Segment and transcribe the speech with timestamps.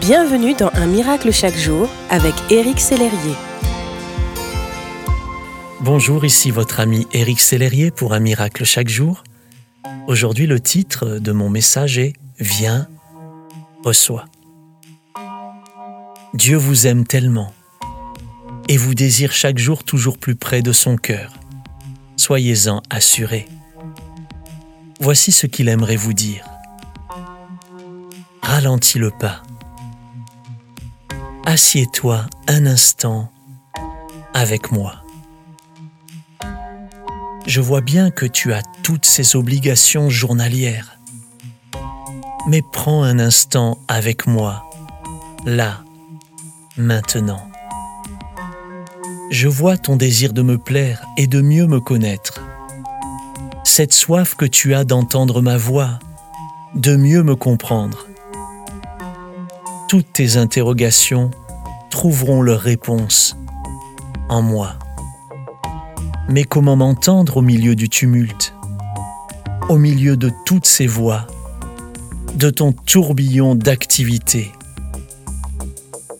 [0.00, 3.34] Bienvenue dans Un miracle chaque jour avec Éric Sellerier.
[5.80, 9.24] Bonjour, ici votre ami Éric Sellerier pour Un miracle chaque jour.
[10.06, 12.88] Aujourd'hui, le titre de mon message est Viens,
[13.84, 14.26] reçois.
[16.34, 17.52] Dieu vous aime tellement
[18.68, 21.32] et vous désire chaque jour toujours plus près de son cœur.
[22.16, 23.48] Soyez-en assurés.
[25.00, 26.44] Voici ce qu'il aimerait vous dire.
[28.42, 29.42] Ralentis le pas
[31.46, 33.30] assieds-toi un instant
[34.34, 34.96] avec moi.
[37.46, 40.98] Je vois bien que tu as toutes ces obligations journalières,
[42.48, 44.68] mais prends un instant avec moi,
[45.44, 45.84] là,
[46.76, 47.48] maintenant.
[49.30, 52.42] Je vois ton désir de me plaire et de mieux me connaître,
[53.62, 56.00] cette soif que tu as d'entendre ma voix,
[56.74, 58.06] de mieux me comprendre
[59.88, 61.30] toutes tes interrogations
[61.90, 63.36] trouveront leur réponse
[64.28, 64.74] en moi.
[66.28, 68.52] Mais comment m'entendre au milieu du tumulte,
[69.68, 71.26] au milieu de toutes ces voix,
[72.34, 74.52] de ton tourbillon d'activité?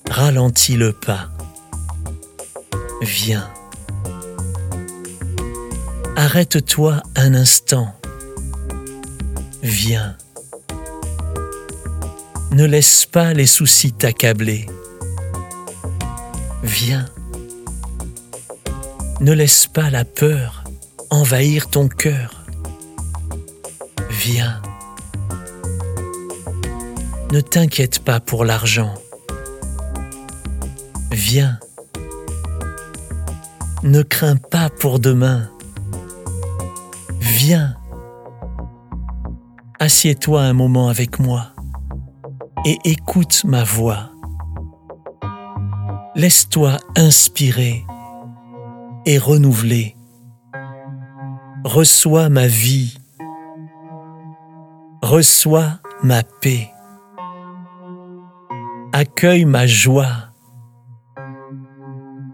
[0.08, 1.28] Ralentis le pas.
[3.02, 3.50] Viens.
[6.14, 7.92] Arrête-toi un instant.
[9.62, 10.16] Viens.
[12.52, 14.66] Ne laisse pas les soucis t'accabler.
[16.62, 17.06] Viens.
[19.20, 20.64] Ne laisse pas la peur
[21.10, 22.44] envahir ton cœur.
[24.10, 24.60] Viens.
[27.32, 28.94] Ne t'inquiète pas pour l'argent.
[31.10, 31.58] Viens.
[33.82, 35.50] Ne crains pas pour demain.
[37.20, 37.76] Viens.
[39.78, 41.55] Assieds-toi un moment avec moi
[42.66, 44.10] et écoute ma voix.
[46.16, 47.86] Laisse-toi inspirer
[49.06, 49.94] et renouveler.
[51.62, 52.98] Reçois ma vie.
[55.00, 56.68] Reçois ma paix.
[58.92, 60.32] Accueille ma joie.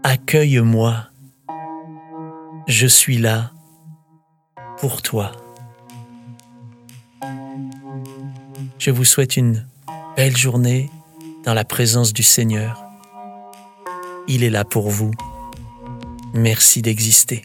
[0.01, 0.95] Accueille-moi.
[2.67, 3.51] Je suis là
[4.79, 5.31] pour toi.
[8.79, 9.67] Je vous souhaite une
[10.15, 10.89] belle journée
[11.43, 12.83] dans la présence du Seigneur.
[14.27, 15.11] Il est là pour vous.
[16.33, 17.43] Merci d'exister.